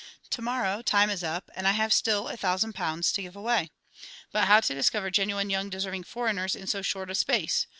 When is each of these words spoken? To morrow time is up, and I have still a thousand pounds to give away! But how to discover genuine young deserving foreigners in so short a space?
To 0.31 0.41
morrow 0.41 0.81
time 0.81 1.11
is 1.11 1.23
up, 1.23 1.51
and 1.53 1.67
I 1.67 1.73
have 1.73 1.93
still 1.93 2.27
a 2.27 2.35
thousand 2.35 2.73
pounds 2.73 3.11
to 3.11 3.21
give 3.21 3.35
away! 3.35 3.69
But 4.31 4.45
how 4.45 4.59
to 4.59 4.73
discover 4.73 5.11
genuine 5.11 5.51
young 5.51 5.69
deserving 5.69 6.05
foreigners 6.05 6.55
in 6.55 6.65
so 6.65 6.81
short 6.81 7.11
a 7.11 7.13
space? 7.13 7.67